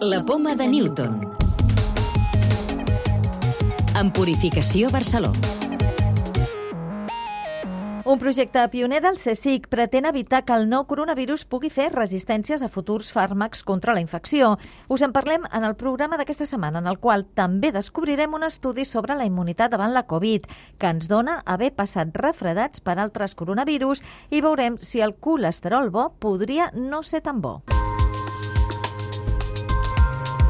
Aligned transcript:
La 0.00 0.24
poma 0.24 0.54
de 0.54 0.68
Newton. 0.68 1.32
En 3.94 4.12
Purificació 4.12 4.90
Barcelona. 4.90 5.61
Un 8.12 8.18
projecte 8.18 8.68
pioner 8.68 9.00
del 9.00 9.16
CSIC 9.16 9.70
pretén 9.72 10.04
evitar 10.04 10.42
que 10.44 10.52
el 10.52 10.66
nou 10.68 10.82
coronavirus 10.84 11.46
pugui 11.48 11.70
fer 11.72 11.86
resistències 11.94 12.60
a 12.60 12.68
futurs 12.68 13.08
fàrmacs 13.08 13.64
contra 13.64 13.94
la 13.96 14.02
infecció. 14.04 14.50
Us 14.92 15.00
en 15.00 15.14
parlem 15.16 15.48
en 15.48 15.64
el 15.64 15.78
programa 15.80 16.20
d'aquesta 16.20 16.44
setmana, 16.44 16.84
en 16.84 16.92
el 16.92 17.00
qual 17.00 17.24
també 17.24 17.72
descobrirem 17.72 18.36
un 18.36 18.44
estudi 18.44 18.84
sobre 18.84 19.16
la 19.16 19.24
immunitat 19.24 19.72
davant 19.72 19.96
la 19.96 20.04
Covid, 20.04 20.44
que 20.76 20.92
ens 20.92 21.08
dona 21.08 21.40
haver 21.46 21.72
passat 21.72 22.12
refredats 22.20 22.84
per 22.84 22.98
altres 22.98 23.32
coronavirus 23.32 24.04
i 24.28 24.44
veurem 24.44 24.76
si 24.76 25.00
el 25.00 25.16
colesterol 25.16 25.88
bo 25.88 26.10
podria 26.20 26.68
no 26.76 27.00
ser 27.00 27.24
tan 27.24 27.40
bo. 27.40 27.62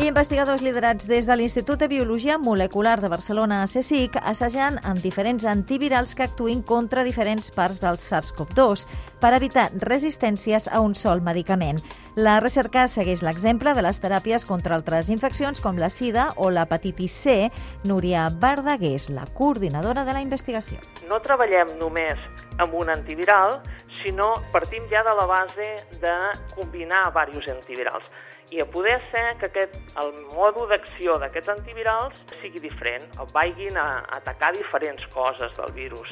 Investigadors 0.00 0.62
liderats 0.64 1.04
des 1.04 1.26
de 1.28 1.34
l'Institut 1.36 1.76
de 1.76 1.86
Biologia 1.86 2.38
Molecular 2.38 3.02
de 3.02 3.08
Barcelona, 3.12 3.66
CSIC, 3.68 4.14
assajant 4.24 4.78
amb 4.88 5.02
diferents 5.04 5.44
antivirals 5.44 6.14
que 6.16 6.24
actuïn 6.24 6.62
contra 6.64 7.04
diferents 7.04 7.52
parts 7.52 7.82
del 7.82 7.98
SARS-CoV-2 8.00 8.86
per 9.20 9.34
evitar 9.36 9.66
resistències 9.84 10.70
a 10.72 10.80
un 10.80 10.94
sol 10.96 11.20
medicament. 11.20 11.82
La 12.16 12.38
recerca 12.40 12.86
segueix 12.88 13.20
l'exemple 13.20 13.74
de 13.76 13.84
les 13.84 14.00
teràpies 14.00 14.48
contra 14.48 14.74
altres 14.78 15.12
infeccions 15.12 15.60
com 15.60 15.76
la 15.76 15.92
sida 15.92 16.30
o 16.40 16.48
l'hepatitis 16.48 17.20
C. 17.20 17.36
Núria 17.84 18.30
Verdaguer 18.32 18.94
és 18.96 19.10
la 19.12 19.28
coordinadora 19.28 20.06
de 20.08 20.16
la 20.16 20.24
investigació. 20.24 20.80
No 21.12 21.20
treballem 21.20 21.76
només 21.76 22.16
amb 22.56 22.72
un 22.72 22.88
antiviral, 22.88 23.60
sinó 24.00 24.32
partim 24.52 24.88
ja 24.88 25.04
de 25.04 25.12
la 25.12 25.28
base 25.28 25.74
de 26.00 26.18
combinar 26.56 27.10
diversos 27.10 27.52
antivirals 27.52 28.08
i 28.50 28.60
a 28.60 28.66
poder 28.66 28.98
ser 29.10 29.36
que 29.38 29.46
aquest, 29.46 29.76
el 30.02 30.10
mode 30.34 30.66
d'acció 30.72 31.16
d'aquests 31.22 31.52
antivirals 31.54 32.18
sigui 32.40 32.62
diferent, 32.62 33.06
o 33.22 33.26
vagin 33.34 33.78
a 33.78 34.02
atacar 34.18 34.52
diferents 34.56 35.06
coses 35.14 35.54
del 35.58 35.72
virus. 35.76 36.10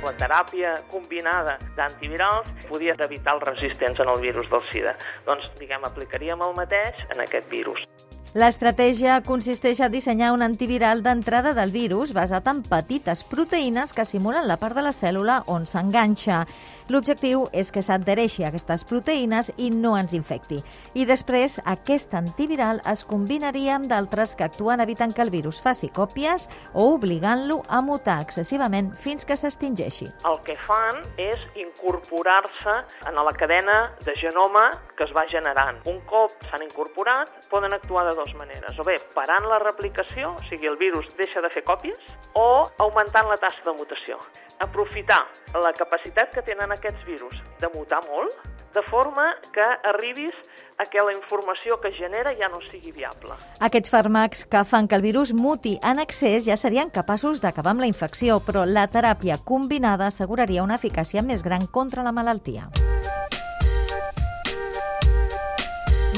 La 0.00 0.14
teràpia 0.16 0.74
combinada 0.88 1.58
d'antivirals 1.76 2.48
podia 2.70 2.96
evitar 3.04 3.36
els 3.36 3.46
resistents 3.50 4.00
en 4.00 4.08
el 4.08 4.22
virus 4.22 4.48
del 4.50 4.64
SIDA. 4.72 4.96
Doncs, 5.26 5.50
diguem, 5.60 5.84
aplicaríem 5.84 6.40
el 6.46 6.56
mateix 6.56 7.04
en 7.10 7.26
aquest 7.26 7.50
virus. 7.52 7.89
L'estratègia 8.30 9.16
consisteix 9.26 9.80
a 9.82 9.88
dissenyar 9.90 10.28
un 10.30 10.44
antiviral 10.46 11.00
d'entrada 11.02 11.50
del 11.50 11.72
virus 11.74 12.12
basat 12.14 12.46
en 12.46 12.60
petites 12.62 13.24
proteïnes 13.26 13.90
que 13.90 14.04
simulen 14.06 14.46
la 14.46 14.54
part 14.54 14.78
de 14.78 14.84
la 14.86 14.92
cèl·lula 14.94 15.40
on 15.50 15.66
s'enganxa. 15.66 16.44
L'objectiu 16.90 17.48
és 17.50 17.72
que 17.74 17.82
s'adhereixi 17.82 18.44
a 18.44 18.52
aquestes 18.52 18.84
proteïnes 18.86 19.50
i 19.58 19.72
no 19.74 19.96
ens 19.98 20.14
infecti. 20.14 20.60
I 20.94 21.08
després, 21.10 21.58
aquest 21.66 22.14
antiviral 22.14 22.78
es 22.90 23.02
combinaria 23.02 23.74
amb 23.76 23.90
d'altres 23.90 24.36
que 24.38 24.46
actuen 24.46 24.82
evitant 24.82 25.14
que 25.14 25.26
el 25.26 25.34
virus 25.34 25.58
faci 25.62 25.90
còpies 25.90 26.46
o 26.72 26.86
obligant-lo 26.94 27.64
a 27.66 27.82
mutar 27.82 28.20
excessivament 28.22 28.92
fins 28.94 29.26
que 29.26 29.38
s'extingeixi. 29.38 30.06
El 30.22 30.38
que 30.46 30.54
fan 30.68 31.02
és 31.18 31.42
incorporar-se 31.58 32.78
en 33.10 33.18
la 33.18 33.34
cadena 33.34 33.90
de 34.06 34.14
genoma 34.14 34.68
que 34.94 35.06
es 35.06 35.14
va 35.16 35.26
generant. 35.26 35.82
Un 35.90 35.98
cop 36.06 36.30
s'han 36.46 36.62
incorporat, 36.66 37.30
poden 37.50 37.74
actuar 37.74 38.06
de 38.06 38.19
dues 38.20 38.36
maneres. 38.36 38.78
O 38.78 38.84
bé, 38.84 38.98
parant 39.16 39.48
la 39.48 39.58
replicació, 39.62 40.34
o 40.36 40.44
sigui, 40.48 40.68
el 40.68 40.78
virus 40.80 41.08
deixa 41.18 41.40
de 41.40 41.50
fer 41.52 41.64
còpies, 41.64 42.14
o 42.36 42.62
augmentant 42.84 43.28
la 43.30 43.38
tassa 43.40 43.64
de 43.64 43.76
mutació. 43.78 44.20
Aprofitar 44.60 45.22
la 45.56 45.72
capacitat 45.76 46.34
que 46.34 46.44
tenen 46.44 46.72
aquests 46.76 47.04
virus 47.08 47.36
de 47.60 47.70
mutar 47.74 48.02
molt, 48.08 48.36
de 48.74 48.82
forma 48.86 49.32
que 49.54 49.64
arribis 49.90 50.36
a 50.78 50.86
que 50.86 51.02
la 51.02 51.14
informació 51.16 51.80
que 51.80 51.90
genera 51.96 52.34
ja 52.38 52.48
no 52.52 52.60
sigui 52.68 52.92
viable. 52.92 53.34
Aquests 53.66 53.90
fàrmacs 53.90 54.44
que 54.46 54.62
fan 54.64 54.86
que 54.86 54.94
el 55.00 55.02
virus 55.02 55.34
muti 55.34 55.78
en 55.82 55.98
excés 55.98 56.46
ja 56.46 56.56
serien 56.60 56.92
capaços 56.94 57.42
d'acabar 57.42 57.74
amb 57.74 57.82
la 57.86 57.90
infecció, 57.90 58.38
però 58.46 58.64
la 58.68 58.86
teràpia 58.86 59.40
combinada 59.42 60.06
asseguraria 60.06 60.62
una 60.62 60.78
eficàcia 60.78 61.22
més 61.22 61.42
gran 61.42 61.66
contra 61.66 62.06
la 62.06 62.14
malaltia. 62.14 62.68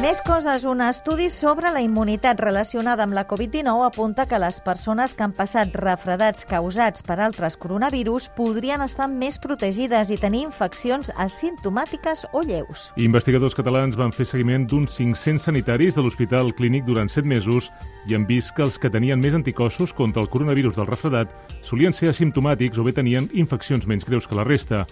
Més 0.02 0.18
coses. 0.26 0.64
Un 0.66 0.80
estudi 0.82 1.28
sobre 1.30 1.70
la 1.70 1.78
immunitat 1.84 2.40
relacionada 2.42 3.04
amb 3.06 3.14
la 3.14 3.22
Covid-19 3.30 3.84
apunta 3.86 4.24
que 4.26 4.38
les 4.42 4.56
persones 4.64 5.12
que 5.14 5.22
han 5.22 5.34
passat 5.36 5.76
refredats 5.78 6.42
causats 6.50 7.04
per 7.06 7.20
altres 7.22 7.54
coronavirus 7.54 8.26
podrien 8.34 8.82
estar 8.82 9.06
més 9.06 9.38
protegides 9.38 10.10
i 10.10 10.18
tenir 10.18 10.40
infeccions 10.48 11.12
asimptomàtiques 11.22 12.24
o 12.32 12.42
lleus. 12.42 12.88
Investigadors 12.98 13.54
catalans 13.54 13.94
van 14.00 14.10
fer 14.16 14.26
seguiment 14.26 14.66
d'uns 14.66 14.90
500 14.98 15.46
sanitaris 15.46 15.94
de 15.94 16.02
l'Hospital 16.02 16.50
Clínic 16.58 16.82
durant 16.88 17.06
7 17.06 17.30
mesos 17.30 17.70
i 18.10 18.18
han 18.18 18.26
vist 18.26 18.56
que 18.56 18.66
els 18.66 18.80
que 18.82 18.90
tenien 18.90 19.22
més 19.22 19.38
anticossos 19.38 19.94
contra 19.94 20.26
el 20.26 20.32
coronavirus 20.34 20.80
del 20.80 20.90
refredat 20.90 21.30
solien 21.62 21.94
ser 21.94 22.10
asimptomàtics 22.10 22.82
o 22.82 22.90
bé 22.90 22.98
tenien 22.98 23.30
infeccions 23.30 23.86
menys 23.86 24.10
greus 24.10 24.26
que 24.26 24.34
la 24.34 24.50
resta. 24.50 24.82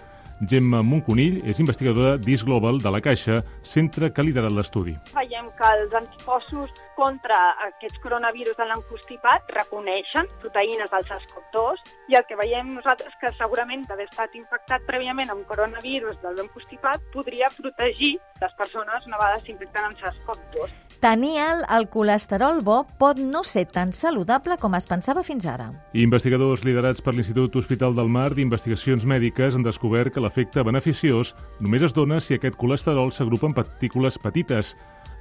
Gemma 0.49 0.81
Monconill 0.81 1.43
és 1.45 1.59
investigadora 1.61 2.15
d'IS 2.17 2.47
Global 2.49 2.79
de 2.81 2.91
la 2.93 3.01
Caixa, 3.05 3.43
centre 3.61 4.09
que 4.09 4.23
ha 4.23 4.25
liderat 4.25 4.55
l'estudi. 4.57 4.95
Veiem 5.13 5.51
que 5.59 5.73
els 5.77 5.97
anticossos 5.99 6.73
contra 6.97 7.39
aquests 7.67 8.01
coronavirus 8.05 8.57
de 8.57 8.69
l'encostipat 8.71 9.53
reconeixen 9.57 10.29
proteïnes 10.41 10.93
del 10.93 11.09
SARS-CoV-2 11.11 11.85
i 12.13 12.17
el 12.17 12.25
que 12.29 12.39
veiem 12.41 12.73
nosaltres 12.73 13.17
que 13.21 13.35
segurament 13.37 13.85
d'haver 13.89 14.09
estat 14.09 14.37
infectat 14.41 14.87
prèviament 14.89 15.33
amb 15.35 15.45
coronavirus 15.51 16.23
del 16.25 16.41
l'encostipat 16.41 17.05
podria 17.13 17.53
protegir 17.57 18.15
les 18.41 18.57
persones 18.57 19.05
una 19.07 19.21
vegada 19.21 19.45
s'infecten 19.45 19.91
amb 19.91 20.01
SARS-CoV-2. 20.01 20.90
Tenir 21.01 21.39
alt 21.41 21.65
el 21.73 21.87
colesterol 21.89 22.59
bo 22.61 22.83
pot 23.01 23.17
no 23.17 23.41
ser 23.41 23.63
tan 23.73 23.95
saludable 23.97 24.59
com 24.61 24.75
es 24.77 24.85
pensava 24.85 25.23
fins 25.25 25.47
ara. 25.49 25.71
Investigadors 25.97 26.61
liderats 26.67 27.01
per 27.01 27.15
l'Institut 27.17 27.57
Hospital 27.57 27.97
del 27.97 28.11
Mar 28.13 28.35
d'Investigacions 28.37 29.07
Mèdiques 29.09 29.57
han 29.57 29.65
descobert 29.65 30.13
que 30.13 30.21
l'efecte 30.21 30.61
beneficiós 30.61 31.33
només 31.65 31.89
es 31.89 31.97
dona 31.97 32.21
si 32.21 32.37
aquest 32.37 32.59
colesterol 32.61 33.15
s'agrupa 33.17 33.49
en 33.49 33.57
partícules 33.57 34.21
petites. 34.21 34.75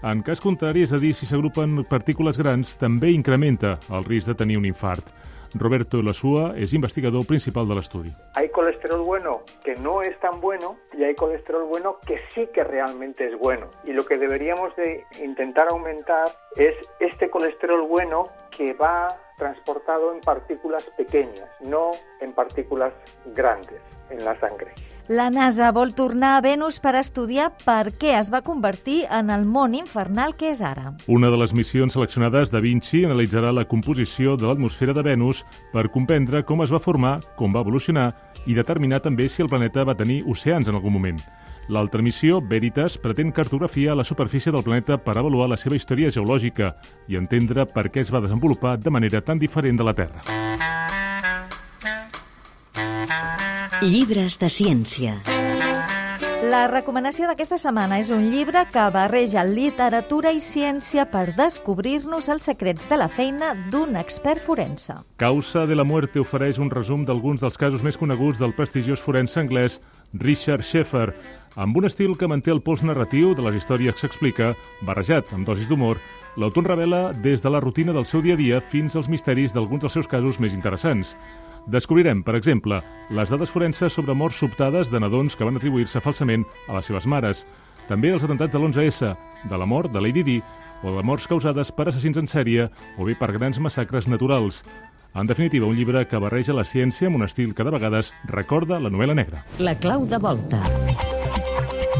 En 0.04 0.20
cas 0.20 0.44
contrari, 0.44 0.84
és 0.84 0.92
a 0.92 1.00
dir, 1.00 1.14
si 1.16 1.28
s'agrupen 1.28 1.86
partícules 1.88 2.36
grans, 2.36 2.76
també 2.76 3.14
incrementa 3.16 3.78
el 3.88 4.04
risc 4.04 4.28
de 4.28 4.36
tenir 4.36 4.60
un 4.60 4.68
infart. 4.68 5.16
Roberto 5.54 6.02
Lasúa 6.02 6.54
es 6.56 6.74
investigador 6.74 7.26
principal 7.26 7.68
del 7.68 7.80
estudio. 7.80 8.12
Hay 8.36 8.50
colesterol 8.50 9.02
bueno 9.02 9.42
que 9.64 9.76
no 9.76 10.02
es 10.02 10.20
tan 10.20 10.40
bueno 10.42 10.78
y 10.98 11.04
hay 11.04 11.16
colesterol 11.16 11.66
bueno 11.66 11.98
que 12.06 12.20
sí 12.34 12.48
que 12.54 12.64
realmente 12.64 13.26
es 13.26 13.38
bueno. 13.38 13.68
Y 13.84 13.94
lo 13.94 14.06
que 14.06 14.18
deberíamos 14.18 14.76
de 14.76 15.04
intentar 15.24 15.68
aumentar 15.70 16.30
es 16.56 16.76
este 17.00 17.30
colesterol 17.30 17.88
bueno 17.88 18.24
que 18.56 18.74
va 18.74 19.18
transportado 19.38 20.14
en 20.14 20.20
partículas 20.22 20.84
pequeñas, 20.98 21.50
no 21.62 21.92
en 22.20 22.34
partículas 22.34 22.94
grandes 23.34 23.82
en 24.10 24.24
la 24.24 24.40
sangre. 24.40 24.74
La 25.10 25.32
NASA 25.32 25.72
vol 25.74 25.96
tornar 25.98 26.36
a 26.38 26.42
Venus 26.46 26.76
per 26.78 26.92
estudiar 27.00 27.48
per 27.64 27.90
què 27.98 28.12
es 28.20 28.28
va 28.30 28.44
convertir 28.46 29.08
en 29.10 29.32
el 29.34 29.42
món 29.42 29.74
infernal 29.74 30.36
que 30.38 30.52
és 30.52 30.60
ara. 30.62 30.92
Una 31.10 31.32
de 31.34 31.40
les 31.42 31.56
missions 31.58 31.96
seleccionades 31.98 32.52
de 32.54 32.62
Vinci 32.62 33.02
analitzarà 33.08 33.50
la 33.50 33.64
composició 33.66 34.36
de 34.38 34.46
l'atmosfera 34.46 34.94
de 34.94 35.02
Venus 35.08 35.42
per 35.74 35.88
comprendre 35.90 36.44
com 36.46 36.62
es 36.62 36.70
va 36.70 36.78
formar, 36.78 37.16
com 37.40 37.50
va 37.50 37.64
evolucionar 37.66 38.12
i 38.46 38.54
determinar 38.54 39.02
també 39.02 39.26
si 39.34 39.42
el 39.42 39.50
planeta 39.50 39.82
va 39.82 39.98
tenir 39.98 40.22
oceans 40.30 40.70
en 40.70 40.78
algun 40.78 40.94
moment. 40.94 41.18
L'altra 41.74 42.06
missió, 42.06 42.38
Veritas, 42.40 43.00
pretén 43.02 43.34
cartografiar 43.34 43.98
la 43.98 44.06
superfície 44.06 44.54
del 44.54 44.62
planeta 44.62 45.00
per 45.02 45.18
avaluar 45.18 45.50
la 45.50 45.58
seva 45.58 45.78
història 45.78 46.14
geològica 46.14 46.76
i 47.10 47.18
entendre 47.18 47.66
per 47.66 47.90
què 47.90 48.06
es 48.06 48.14
va 48.14 48.22
desenvolupar 48.22 48.78
de 48.78 48.94
manera 48.94 49.26
tan 49.26 49.42
diferent 49.42 49.82
de 49.82 49.90
la 49.90 49.98
Terra. 49.98 50.22
Llibres 53.80 54.36
de 54.42 54.50
ciència. 54.52 55.14
La 56.44 56.66
recomanació 56.68 57.30
d'aquesta 57.30 57.56
setmana 57.62 58.02
és 58.02 58.10
un 58.12 58.26
llibre 58.28 58.66
que 58.68 58.84
barreja 58.92 59.46
literatura 59.48 60.34
i 60.36 60.42
ciència 60.44 61.06
per 61.08 61.30
descobrir-nos 61.38 62.28
els 62.34 62.50
secrets 62.50 62.90
de 62.92 62.98
la 63.00 63.08
feina 63.08 63.54
d'un 63.72 63.96
expert 63.96 64.44
forense. 64.44 64.98
Causa 65.16 65.64
de 65.64 65.80
la 65.80 65.88
muerte 65.88 66.20
ofereix 66.20 66.60
un 66.60 66.68
resum 66.74 67.06
d'alguns 67.08 67.40
dels 67.40 67.56
casos 67.56 67.86
més 67.86 67.96
coneguts 67.96 68.44
del 68.44 68.56
prestigiós 68.58 69.00
forense 69.00 69.40
anglès 69.40 69.80
Richard 70.12 70.68
Sheffer, 70.68 71.14
amb 71.56 71.80
un 71.80 71.88
estil 71.88 72.18
que 72.20 72.28
manté 72.28 72.52
el 72.52 72.64
pols 72.66 72.84
narratiu 72.84 73.32
de 73.32 73.48
les 73.48 73.62
històries 73.62 73.96
que 73.96 74.04
s'explica, 74.04 74.56
barrejat 74.84 75.32
amb 75.32 75.48
dosis 75.48 75.72
d'humor, 75.72 76.04
l'autor 76.36 76.68
revela 76.68 77.14
des 77.14 77.40
de 77.40 77.52
la 77.52 77.64
rutina 77.64 77.96
del 77.96 78.06
seu 78.06 78.20
dia 78.20 78.36
a 78.36 78.44
dia 78.44 78.60
fins 78.60 79.00
als 79.00 79.08
misteris 79.08 79.56
d'alguns 79.56 79.88
dels 79.88 79.96
seus 79.96 80.12
casos 80.12 80.40
més 80.44 80.52
interessants. 80.52 81.16
Descobrirem, 81.70 82.24
per 82.26 82.34
exemple, 82.34 82.80
les 83.14 83.30
dades 83.30 83.52
forenses 83.54 83.94
sobre 83.94 84.16
morts 84.18 84.40
sobtades 84.42 84.90
de 84.90 85.00
nadons 85.00 85.36
que 85.38 85.46
van 85.46 85.60
atribuir-se 85.60 86.02
falsament 86.02 86.48
a 86.68 86.80
les 86.80 86.90
seves 86.90 87.06
mares, 87.06 87.44
també 87.86 88.10
els 88.10 88.26
atentats 88.26 88.56
de 88.56 88.58
l'11S, 88.58 89.12
de 89.46 89.58
la 89.58 89.68
mort 89.70 89.94
de 89.94 90.02
Lady 90.02 90.24
Di 90.26 90.40
o 90.82 90.96
de 90.96 91.04
morts 91.06 91.28
causades 91.30 91.70
per 91.76 91.90
assassins 91.92 92.18
en 92.18 92.30
sèrie 92.32 92.70
o 92.98 93.06
bé 93.06 93.14
per 93.20 93.34
grans 93.36 93.60
massacres 93.62 94.10
naturals. 94.10 94.64
En 95.14 95.30
definitiva, 95.30 95.70
un 95.70 95.78
llibre 95.78 96.08
que 96.10 96.22
barreja 96.22 96.58
la 96.58 96.66
ciència 96.66 97.10
amb 97.10 97.22
un 97.22 97.28
estil 97.28 97.54
que 97.54 97.66
de 97.66 97.76
vegades 97.78 98.14
recorda 98.26 98.82
la 98.82 98.90
novel·la 98.90 99.18
negra. 99.18 99.46
La 99.60 99.78
clau 99.78 100.10
de 100.10 100.18
volta. 100.18 100.64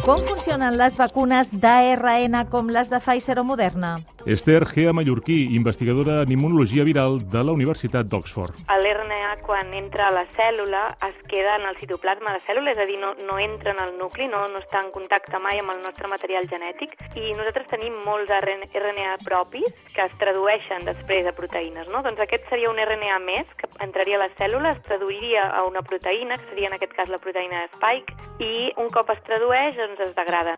Com 0.10 0.22
funcionen 0.26 0.78
les 0.80 0.96
vacunes 0.98 1.52
d'ARN 1.62 2.38
com 2.50 2.70
les 2.74 2.90
de 2.90 2.98
Pfizer 3.04 3.36
o 3.42 3.44
Moderna? 3.46 3.98
Esther 4.26 4.64
Gea 4.66 4.94
Mallorquí, 4.96 5.54
investigadora 5.58 6.22
en 6.24 6.32
immunologia 6.34 6.86
viral 6.88 7.20
de 7.30 7.44
la 7.44 7.54
Universitat 7.54 8.08
d'Oxford. 8.10 8.56
L'RNA, 8.74 9.19
quan 9.46 9.74
entra 9.74 10.08
a 10.08 10.14
la 10.14 10.26
cèl·lula, 10.38 10.82
es 11.08 11.18
queda 11.30 11.56
en 11.58 11.68
el 11.70 11.78
citoplasma 11.78 12.32
de 12.32 12.40
la 12.40 12.46
cèl·lula, 12.48 12.74
és 12.74 12.82
a 12.82 12.88
dir, 12.90 12.98
no, 13.02 13.14
no 13.28 13.38
entra 13.40 13.74
en 13.76 13.82
el 13.84 13.98
nucli, 13.98 14.28
no, 14.28 14.42
no 14.52 14.62
està 14.64 14.82
en 14.84 14.92
contacte 14.96 15.40
mai 15.40 15.62
amb 15.62 15.74
el 15.76 15.82
nostre 15.84 16.10
material 16.12 16.48
genètic, 16.50 16.96
i 17.16 17.34
nosaltres 17.38 17.70
tenim 17.72 17.96
molts 18.06 18.32
RNA 18.32 19.18
propis 19.26 19.70
que 19.94 20.06
es 20.06 20.18
tradueixen 20.22 20.86
després 20.88 21.28
a 21.30 21.36
proteïnes, 21.38 21.88
no? 21.94 22.04
Doncs 22.06 22.22
aquest 22.26 22.50
seria 22.50 22.72
un 22.72 22.82
RNA 22.82 23.20
més 23.26 23.56
que 23.60 23.70
entraria 23.86 24.20
a 24.20 24.26
la 24.26 24.32
cèl·lula, 24.40 24.74
es 24.76 24.84
traduiria 24.88 25.50
a 25.50 25.64
una 25.70 25.86
proteïna, 25.86 26.38
que 26.38 26.50
seria 26.54 26.74
en 26.74 26.78
aquest 26.80 26.96
cas 26.98 27.14
la 27.14 27.22
proteïna 27.24 27.64
de 27.66 27.72
Spike, 27.78 28.20
i 28.40 28.54
un 28.78 28.90
cop 28.94 29.12
es 29.14 29.26
tradueix, 29.30 29.76
doncs 29.80 30.08
es 30.10 30.16
degrada. 30.18 30.58